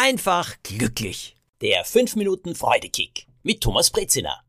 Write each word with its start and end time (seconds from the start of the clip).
einfach 0.00 0.56
glücklich. 0.62 1.36
Der 1.60 1.84
5 1.84 2.16
Minuten 2.16 2.54
Freudekick 2.54 3.26
mit 3.42 3.60
Thomas 3.60 3.90
Brezina. 3.90 4.42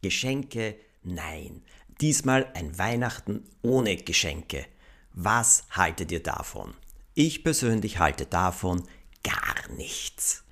Geschenke, 0.00 0.78
nein. 1.02 1.64
Diesmal 2.00 2.48
ein 2.54 2.78
Weihnachten 2.78 3.50
ohne 3.62 3.96
Geschenke. 3.96 4.64
Was 5.12 5.64
haltet 5.70 6.12
ihr 6.12 6.22
davon? 6.22 6.74
Ich 7.14 7.42
persönlich 7.42 7.98
halte 7.98 8.26
davon 8.26 8.86
gar 9.24 9.68
nichts. 9.76 10.43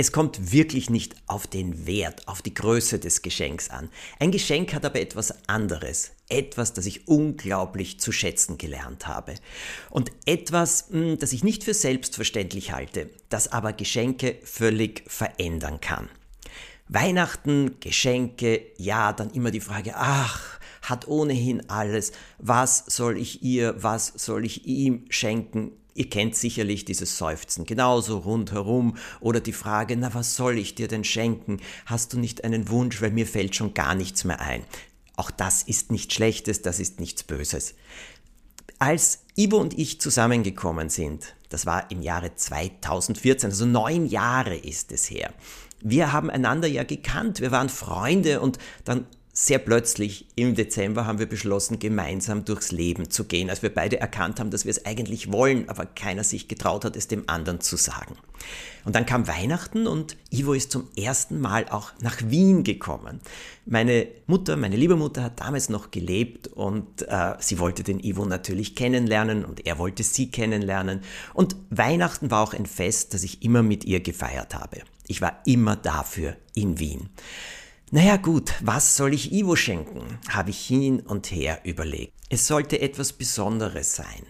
Es 0.00 0.12
kommt 0.12 0.50
wirklich 0.50 0.88
nicht 0.88 1.14
auf 1.26 1.46
den 1.46 1.86
Wert, 1.86 2.26
auf 2.26 2.40
die 2.40 2.54
Größe 2.54 2.98
des 2.98 3.20
Geschenks 3.20 3.68
an. 3.68 3.90
Ein 4.18 4.30
Geschenk 4.30 4.72
hat 4.72 4.86
aber 4.86 4.98
etwas 4.98 5.46
anderes, 5.46 6.12
etwas, 6.30 6.72
das 6.72 6.86
ich 6.86 7.06
unglaublich 7.06 8.00
zu 8.00 8.10
schätzen 8.10 8.56
gelernt 8.56 9.06
habe. 9.06 9.34
Und 9.90 10.10
etwas, 10.24 10.86
hm, 10.88 11.18
das 11.18 11.34
ich 11.34 11.44
nicht 11.44 11.64
für 11.64 11.74
selbstverständlich 11.74 12.72
halte, 12.72 13.10
das 13.28 13.52
aber 13.52 13.74
Geschenke 13.74 14.38
völlig 14.42 15.02
verändern 15.06 15.82
kann. 15.82 16.08
Weihnachten, 16.88 17.78
Geschenke, 17.80 18.62
ja, 18.78 19.12
dann 19.12 19.28
immer 19.28 19.50
die 19.50 19.60
Frage, 19.60 19.96
ach, 19.96 20.58
hat 20.80 21.08
ohnehin 21.08 21.68
alles, 21.68 22.12
was 22.38 22.84
soll 22.86 23.18
ich 23.18 23.42
ihr, 23.42 23.74
was 23.82 24.14
soll 24.16 24.46
ich 24.46 24.64
ihm 24.64 25.04
schenken? 25.10 25.72
Ihr 25.94 26.08
kennt 26.08 26.36
sicherlich 26.36 26.84
dieses 26.84 27.18
Seufzen 27.18 27.64
genauso 27.64 28.18
rundherum 28.18 28.96
oder 29.20 29.40
die 29.40 29.52
Frage, 29.52 29.96
na 29.96 30.14
was 30.14 30.36
soll 30.36 30.58
ich 30.58 30.74
dir 30.74 30.88
denn 30.88 31.04
schenken? 31.04 31.60
Hast 31.86 32.12
du 32.12 32.18
nicht 32.18 32.44
einen 32.44 32.68
Wunsch, 32.68 33.02
weil 33.02 33.10
mir 33.10 33.26
fällt 33.26 33.56
schon 33.56 33.74
gar 33.74 33.94
nichts 33.94 34.24
mehr 34.24 34.40
ein. 34.40 34.64
Auch 35.16 35.30
das 35.30 35.62
ist 35.62 35.92
nichts 35.92 36.14
Schlechtes, 36.14 36.62
das 36.62 36.80
ist 36.80 37.00
nichts 37.00 37.22
Böses. 37.22 37.74
Als 38.78 39.24
Ivo 39.36 39.58
und 39.58 39.78
ich 39.78 40.00
zusammengekommen 40.00 40.88
sind, 40.88 41.34
das 41.50 41.66
war 41.66 41.90
im 41.90 42.00
Jahre 42.00 42.34
2014, 42.34 43.50
also 43.50 43.66
neun 43.66 44.06
Jahre 44.06 44.56
ist 44.56 44.92
es 44.92 45.10
her. 45.10 45.34
Wir 45.82 46.12
haben 46.12 46.30
einander 46.30 46.68
ja 46.68 46.84
gekannt, 46.84 47.40
wir 47.40 47.50
waren 47.50 47.68
Freunde 47.68 48.40
und 48.40 48.58
dann 48.84 49.06
sehr 49.46 49.58
plötzlich 49.58 50.26
im 50.36 50.54
Dezember 50.54 51.06
haben 51.06 51.18
wir 51.18 51.26
beschlossen, 51.26 51.78
gemeinsam 51.78 52.44
durchs 52.44 52.72
Leben 52.72 53.08
zu 53.08 53.24
gehen, 53.24 53.48
als 53.48 53.62
wir 53.62 53.72
beide 53.72 53.98
erkannt 53.98 54.38
haben, 54.38 54.50
dass 54.50 54.66
wir 54.66 54.70
es 54.70 54.84
eigentlich 54.84 55.32
wollen, 55.32 55.66
aber 55.70 55.86
keiner 55.86 56.24
sich 56.24 56.46
getraut 56.46 56.84
hat, 56.84 56.94
es 56.94 57.08
dem 57.08 57.24
anderen 57.26 57.60
zu 57.60 57.76
sagen. 57.76 58.16
Und 58.84 58.94
dann 58.94 59.06
kam 59.06 59.28
Weihnachten 59.28 59.86
und 59.86 60.18
Ivo 60.30 60.52
ist 60.52 60.70
zum 60.70 60.88
ersten 60.94 61.40
Mal 61.40 61.66
auch 61.70 61.92
nach 62.02 62.18
Wien 62.22 62.64
gekommen. 62.64 63.20
Meine 63.64 64.08
Mutter, 64.26 64.58
meine 64.58 64.76
liebe 64.76 64.96
Mutter 64.96 65.22
hat 65.22 65.40
damals 65.40 65.70
noch 65.70 65.90
gelebt 65.90 66.48
und 66.48 67.08
äh, 67.08 67.34
sie 67.38 67.58
wollte 67.58 67.82
den 67.82 68.00
Ivo 68.00 68.26
natürlich 68.26 68.76
kennenlernen 68.76 69.46
und 69.46 69.66
er 69.66 69.78
wollte 69.78 70.02
sie 70.02 70.30
kennenlernen. 70.30 71.00
Und 71.32 71.56
Weihnachten 71.70 72.30
war 72.30 72.42
auch 72.42 72.52
ein 72.52 72.66
Fest, 72.66 73.14
das 73.14 73.22
ich 73.22 73.42
immer 73.42 73.62
mit 73.62 73.84
ihr 73.84 74.00
gefeiert 74.00 74.54
habe. 74.54 74.82
Ich 75.06 75.22
war 75.22 75.40
immer 75.46 75.76
dafür 75.76 76.36
in 76.54 76.78
Wien. 76.78 77.08
Naja 77.92 78.18
gut, 78.18 78.52
was 78.60 78.96
soll 78.96 79.14
ich 79.14 79.32
Ivo 79.32 79.56
schenken? 79.56 80.20
habe 80.28 80.50
ich 80.50 80.64
hin 80.64 81.00
und 81.00 81.32
her 81.32 81.58
überlegt. 81.64 82.12
Es 82.28 82.46
sollte 82.46 82.80
etwas 82.80 83.12
Besonderes 83.12 83.96
sein. 83.96 84.22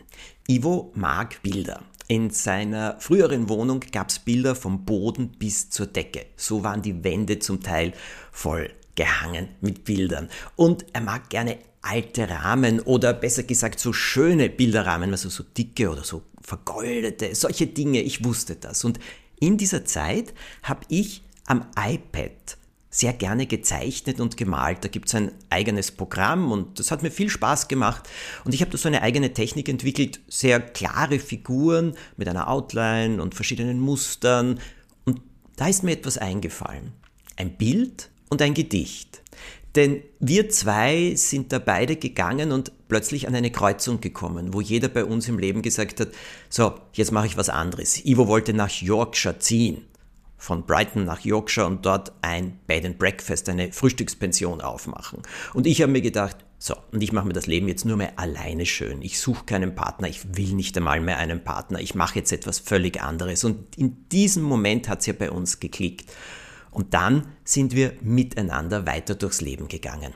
Ivo 0.48 0.90
mag 0.94 1.42
Bilder. 1.42 1.82
In 2.08 2.30
seiner 2.30 2.98
früheren 3.00 3.50
Wohnung 3.50 3.80
gab 3.92 4.08
es 4.08 4.18
Bilder 4.18 4.54
vom 4.54 4.86
Boden 4.86 5.32
bis 5.32 5.68
zur 5.68 5.86
Decke. 5.86 6.24
So 6.36 6.64
waren 6.64 6.80
die 6.80 7.04
Wände 7.04 7.38
zum 7.38 7.62
Teil 7.62 7.92
voll 8.32 8.70
gehangen 8.94 9.48
mit 9.60 9.84
Bildern. 9.84 10.30
Und 10.56 10.86
er 10.94 11.02
mag 11.02 11.28
gerne 11.28 11.58
alte 11.82 12.30
Rahmen 12.30 12.80
oder 12.80 13.12
besser 13.12 13.42
gesagt 13.42 13.78
so 13.78 13.92
schöne 13.92 14.48
Bilderrahmen, 14.48 15.10
also 15.10 15.28
so 15.28 15.44
dicke 15.44 15.90
oder 15.90 16.02
so 16.02 16.22
vergoldete, 16.40 17.34
solche 17.34 17.66
Dinge. 17.66 18.00
Ich 18.00 18.24
wusste 18.24 18.56
das. 18.56 18.86
Und 18.86 18.98
in 19.38 19.58
dieser 19.58 19.84
Zeit 19.84 20.32
habe 20.62 20.80
ich 20.88 21.22
am 21.44 21.66
iPad 21.76 22.56
sehr 22.90 23.12
gerne 23.12 23.46
gezeichnet 23.46 24.20
und 24.20 24.36
gemalt. 24.36 24.78
Da 24.84 24.88
gibt 24.88 25.08
es 25.08 25.14
ein 25.14 25.30
eigenes 25.48 25.92
Programm 25.92 26.50
und 26.50 26.80
das 26.80 26.90
hat 26.90 27.02
mir 27.02 27.12
viel 27.12 27.30
Spaß 27.30 27.68
gemacht. 27.68 28.08
Und 28.44 28.52
ich 28.52 28.60
habe 28.60 28.72
da 28.72 28.78
so 28.78 28.88
eine 28.88 29.02
eigene 29.02 29.32
Technik 29.32 29.68
entwickelt, 29.68 30.20
sehr 30.28 30.60
klare 30.60 31.20
Figuren 31.20 31.94
mit 32.16 32.28
einer 32.28 32.48
Outline 32.48 33.22
und 33.22 33.36
verschiedenen 33.36 33.78
Mustern. 33.78 34.58
Und 35.04 35.22
da 35.56 35.68
ist 35.68 35.84
mir 35.84 35.92
etwas 35.92 36.18
eingefallen. 36.18 36.92
Ein 37.36 37.56
Bild 37.56 38.10
und 38.28 38.42
ein 38.42 38.54
Gedicht. 38.54 39.22
Denn 39.76 40.02
wir 40.18 40.48
zwei 40.48 41.14
sind 41.14 41.52
da 41.52 41.60
beide 41.60 41.94
gegangen 41.94 42.50
und 42.50 42.72
plötzlich 42.88 43.28
an 43.28 43.36
eine 43.36 43.52
Kreuzung 43.52 44.00
gekommen, 44.00 44.52
wo 44.52 44.60
jeder 44.60 44.88
bei 44.88 45.04
uns 45.04 45.28
im 45.28 45.38
Leben 45.38 45.62
gesagt 45.62 46.00
hat, 46.00 46.08
so, 46.48 46.74
jetzt 46.94 47.12
mache 47.12 47.28
ich 47.28 47.36
was 47.36 47.50
anderes. 47.50 48.04
Ivo 48.04 48.26
wollte 48.26 48.52
nach 48.52 48.68
Yorkshire 48.68 49.38
ziehen 49.38 49.86
von 50.40 50.64
Brighton 50.64 51.04
nach 51.04 51.20
Yorkshire 51.20 51.66
und 51.66 51.84
dort 51.84 52.12
ein 52.22 52.58
Bed 52.66 52.86
and 52.86 52.98
Breakfast, 52.98 53.48
eine 53.50 53.72
Frühstückspension 53.72 54.62
aufmachen. 54.62 55.22
Und 55.52 55.66
ich 55.66 55.82
habe 55.82 55.92
mir 55.92 56.00
gedacht, 56.00 56.38
so, 56.58 56.74
und 56.92 57.02
ich 57.02 57.12
mache 57.12 57.26
mir 57.26 57.34
das 57.34 57.46
Leben 57.46 57.68
jetzt 57.68 57.84
nur 57.84 57.98
mehr 57.98 58.18
alleine 58.18 58.64
schön. 58.64 59.02
Ich 59.02 59.20
suche 59.20 59.44
keinen 59.44 59.74
Partner, 59.74 60.08
ich 60.08 60.36
will 60.36 60.54
nicht 60.54 60.76
einmal 60.78 61.00
mehr 61.00 61.18
einen 61.18 61.44
Partner, 61.44 61.78
ich 61.78 61.94
mache 61.94 62.18
jetzt 62.18 62.32
etwas 62.32 62.58
völlig 62.58 63.02
anderes. 63.02 63.44
Und 63.44 63.76
in 63.76 64.08
diesem 64.08 64.42
Moment 64.42 64.88
hat 64.88 65.00
es 65.00 65.06
ja 65.06 65.12
bei 65.12 65.30
uns 65.30 65.60
geklickt. 65.60 66.10
Und 66.70 66.94
dann 66.94 67.28
sind 67.44 67.74
wir 67.74 67.92
miteinander 68.00 68.86
weiter 68.86 69.14
durchs 69.14 69.42
Leben 69.42 69.68
gegangen. 69.68 70.14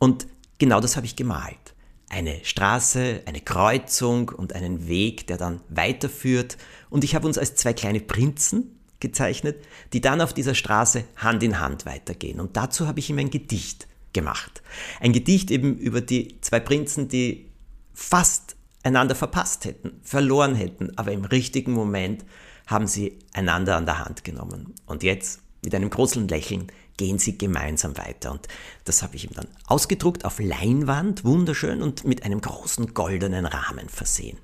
Und 0.00 0.26
genau 0.58 0.80
das 0.80 0.96
habe 0.96 1.06
ich 1.06 1.14
gemalt. 1.14 1.74
Eine 2.08 2.44
Straße, 2.44 3.22
eine 3.26 3.40
Kreuzung 3.40 4.30
und 4.30 4.52
einen 4.52 4.88
Weg, 4.88 5.28
der 5.28 5.36
dann 5.36 5.60
weiterführt. 5.68 6.56
Und 6.88 7.04
ich 7.04 7.14
habe 7.14 7.28
uns 7.28 7.38
als 7.38 7.54
zwei 7.54 7.72
kleine 7.72 8.00
Prinzen 8.00 8.79
gezeichnet, 9.00 9.64
die 9.92 10.00
dann 10.00 10.20
auf 10.20 10.32
dieser 10.32 10.54
Straße 10.54 11.04
Hand 11.16 11.42
in 11.42 11.58
Hand 11.60 11.86
weitergehen. 11.86 12.40
Und 12.40 12.56
dazu 12.56 12.86
habe 12.86 13.00
ich 13.00 13.10
ihm 13.10 13.18
ein 13.18 13.30
Gedicht 13.30 13.88
gemacht. 14.12 14.62
Ein 15.00 15.12
Gedicht 15.12 15.50
eben 15.50 15.76
über 15.78 16.00
die 16.00 16.40
zwei 16.40 16.60
Prinzen, 16.60 17.08
die 17.08 17.50
fast 17.92 18.56
einander 18.82 19.14
verpasst 19.14 19.64
hätten, 19.64 20.00
verloren 20.02 20.54
hätten, 20.54 20.96
aber 20.96 21.12
im 21.12 21.24
richtigen 21.24 21.72
Moment 21.72 22.24
haben 22.66 22.86
sie 22.86 23.18
einander 23.32 23.76
an 23.76 23.86
der 23.86 23.98
Hand 23.98 24.24
genommen. 24.24 24.74
Und 24.86 25.02
jetzt, 25.02 25.40
mit 25.62 25.74
einem 25.74 25.90
großen 25.90 26.28
Lächeln, 26.28 26.68
gehen 26.96 27.18
sie 27.18 27.36
gemeinsam 27.36 27.96
weiter. 27.98 28.30
Und 28.30 28.46
das 28.84 29.02
habe 29.02 29.16
ich 29.16 29.24
ihm 29.24 29.34
dann 29.34 29.48
ausgedruckt 29.66 30.24
auf 30.24 30.38
Leinwand, 30.38 31.24
wunderschön 31.24 31.82
und 31.82 32.04
mit 32.04 32.24
einem 32.24 32.40
großen 32.40 32.94
goldenen 32.94 33.46
Rahmen 33.46 33.88
versehen. 33.88 34.38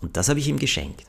Und 0.00 0.16
das 0.16 0.28
habe 0.28 0.40
ich 0.40 0.48
ihm 0.48 0.58
geschenkt. 0.58 1.04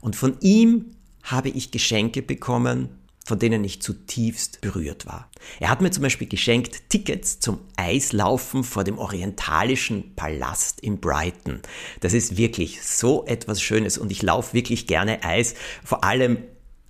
Und 0.00 0.14
von 0.14 0.36
ihm 0.40 0.96
habe 1.26 1.48
ich 1.48 1.70
Geschenke 1.70 2.22
bekommen, 2.22 2.88
von 3.26 3.40
denen 3.40 3.64
ich 3.64 3.82
zutiefst 3.82 4.60
berührt 4.60 5.04
war. 5.06 5.28
Er 5.58 5.68
hat 5.68 5.80
mir 5.80 5.90
zum 5.90 6.04
Beispiel 6.04 6.28
geschenkt 6.28 6.88
Tickets 6.90 7.40
zum 7.40 7.58
Eislaufen 7.76 8.62
vor 8.62 8.84
dem 8.84 8.98
Orientalischen 8.98 10.14
Palast 10.14 10.80
in 10.80 11.00
Brighton. 11.00 11.60
Das 12.00 12.12
ist 12.12 12.36
wirklich 12.36 12.82
so 12.82 13.26
etwas 13.26 13.60
Schönes 13.60 13.98
und 13.98 14.12
ich 14.12 14.22
laufe 14.22 14.54
wirklich 14.54 14.86
gerne 14.86 15.24
Eis, 15.24 15.56
vor 15.84 16.04
allem 16.04 16.38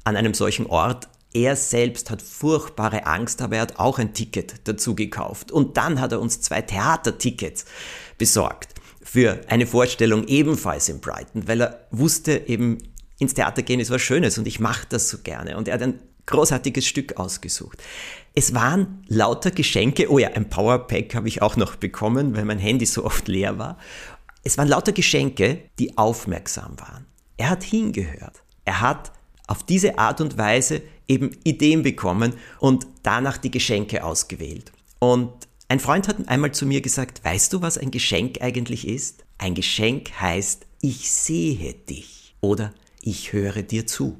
an 0.04 0.14
einem 0.14 0.34
solchen 0.34 0.66
Ort. 0.66 1.08
Er 1.32 1.56
selbst 1.56 2.10
hat 2.10 2.20
furchtbare 2.20 3.06
Angst, 3.06 3.40
aber 3.40 3.56
er 3.56 3.62
hat 3.62 3.78
auch 3.78 3.98
ein 3.98 4.12
Ticket 4.12 4.56
dazu 4.64 4.94
gekauft. 4.94 5.50
Und 5.50 5.78
dann 5.78 6.00
hat 6.00 6.12
er 6.12 6.20
uns 6.20 6.42
zwei 6.42 6.60
Theatertickets 6.60 7.64
besorgt 8.18 8.74
für 9.02 9.40
eine 9.48 9.66
Vorstellung 9.66 10.26
ebenfalls 10.28 10.90
in 10.90 11.00
Brighton, 11.00 11.48
weil 11.48 11.62
er 11.62 11.86
wusste 11.90 12.42
eben, 12.46 12.78
ins 13.18 13.34
Theater 13.34 13.62
gehen 13.62 13.80
ist 13.80 13.90
was 13.90 14.02
Schönes 14.02 14.38
und 14.38 14.46
ich 14.46 14.60
mache 14.60 14.86
das 14.88 15.08
so 15.08 15.18
gerne. 15.18 15.56
Und 15.56 15.68
er 15.68 15.74
hat 15.74 15.82
ein 15.82 16.00
großartiges 16.26 16.86
Stück 16.86 17.16
ausgesucht. 17.18 17.82
Es 18.34 18.52
waren 18.52 19.04
lauter 19.08 19.50
Geschenke. 19.50 20.10
Oh 20.10 20.18
ja, 20.18 20.30
ein 20.30 20.50
Powerpack 20.50 21.14
habe 21.14 21.28
ich 21.28 21.40
auch 21.40 21.56
noch 21.56 21.76
bekommen, 21.76 22.36
weil 22.36 22.44
mein 22.44 22.58
Handy 22.58 22.84
so 22.84 23.04
oft 23.04 23.28
leer 23.28 23.58
war. 23.58 23.78
Es 24.42 24.58
waren 24.58 24.68
lauter 24.68 24.92
Geschenke, 24.92 25.62
die 25.78 25.96
aufmerksam 25.96 26.78
waren. 26.78 27.06
Er 27.36 27.50
hat 27.50 27.62
hingehört. 27.62 28.42
Er 28.64 28.80
hat 28.80 29.12
auf 29.46 29.62
diese 29.62 29.98
Art 29.98 30.20
und 30.20 30.36
Weise 30.36 30.82
eben 31.08 31.30
Ideen 31.44 31.82
bekommen 31.82 32.34
und 32.58 32.86
danach 33.02 33.38
die 33.38 33.50
Geschenke 33.50 34.04
ausgewählt. 34.04 34.72
Und 34.98 35.30
ein 35.68 35.80
Freund 35.80 36.08
hat 36.08 36.28
einmal 36.28 36.52
zu 36.52 36.66
mir 36.66 36.80
gesagt, 36.80 37.24
weißt 37.24 37.52
du, 37.52 37.62
was 37.62 37.78
ein 37.78 37.90
Geschenk 37.90 38.40
eigentlich 38.40 38.86
ist? 38.86 39.24
Ein 39.38 39.54
Geschenk 39.54 40.12
heißt, 40.20 40.66
ich 40.80 41.10
sehe 41.10 41.74
dich 41.74 42.36
oder 42.40 42.72
ich 43.06 43.32
höre 43.32 43.62
dir 43.62 43.86
zu. 43.86 44.18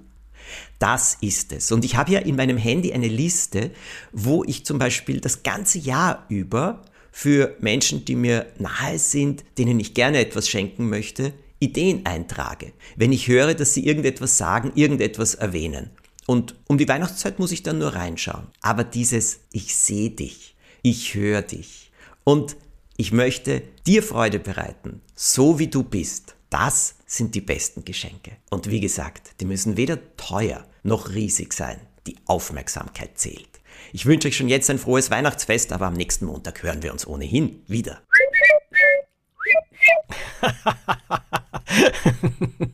Das 0.78 1.18
ist 1.20 1.52
es. 1.52 1.72
Und 1.72 1.84
ich 1.84 1.96
habe 1.96 2.12
ja 2.12 2.20
in 2.20 2.36
meinem 2.36 2.56
Handy 2.56 2.92
eine 2.92 3.08
Liste, 3.08 3.72
wo 4.12 4.44
ich 4.44 4.64
zum 4.64 4.78
Beispiel 4.78 5.20
das 5.20 5.42
ganze 5.42 5.78
Jahr 5.78 6.24
über 6.28 6.82
für 7.10 7.56
Menschen, 7.60 8.04
die 8.04 8.14
mir 8.14 8.46
nahe 8.58 8.98
sind, 8.98 9.44
denen 9.58 9.80
ich 9.80 9.94
gerne 9.94 10.18
etwas 10.18 10.48
schenken 10.48 10.88
möchte, 10.88 11.32
Ideen 11.58 12.06
eintrage. 12.06 12.72
Wenn 12.94 13.12
ich 13.12 13.28
höre, 13.28 13.54
dass 13.54 13.74
sie 13.74 13.86
irgendetwas 13.86 14.38
sagen, 14.38 14.72
irgendetwas 14.74 15.34
erwähnen. 15.34 15.90
Und 16.26 16.54
um 16.68 16.78
die 16.78 16.88
Weihnachtszeit 16.88 17.38
muss 17.38 17.52
ich 17.52 17.62
dann 17.62 17.78
nur 17.78 17.94
reinschauen. 17.94 18.46
Aber 18.60 18.84
dieses 18.84 19.40
Ich 19.50 19.74
sehe 19.74 20.10
dich, 20.10 20.54
ich 20.82 21.14
höre 21.14 21.42
dich 21.42 21.90
und 22.24 22.56
ich 22.96 23.12
möchte 23.12 23.62
dir 23.86 24.02
Freude 24.02 24.38
bereiten, 24.38 25.00
so 25.14 25.58
wie 25.58 25.68
du 25.68 25.82
bist 25.82 26.35
das 26.58 26.94
sind 27.04 27.34
die 27.34 27.42
besten 27.42 27.84
Geschenke. 27.84 28.38
Und 28.48 28.70
wie 28.70 28.80
gesagt, 28.80 29.32
die 29.40 29.44
müssen 29.44 29.76
weder 29.76 29.98
teuer 30.16 30.64
noch 30.82 31.10
riesig 31.10 31.52
sein. 31.52 31.78
Die 32.06 32.16
Aufmerksamkeit 32.24 33.18
zählt. 33.18 33.60
Ich 33.92 34.06
wünsche 34.06 34.28
euch 34.28 34.38
schon 34.38 34.48
jetzt 34.48 34.70
ein 34.70 34.78
frohes 34.78 35.10
Weihnachtsfest, 35.10 35.74
aber 35.74 35.84
am 35.84 35.92
nächsten 35.92 36.24
Montag 36.24 36.62
hören 36.62 36.82
wir 36.82 36.92
uns 36.92 37.06
ohnehin 37.06 37.62
wieder. 37.66 38.00